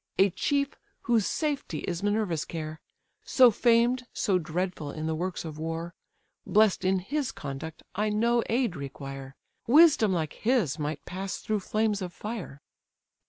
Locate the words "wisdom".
9.67-10.11